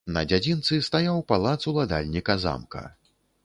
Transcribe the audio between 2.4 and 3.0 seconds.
замка.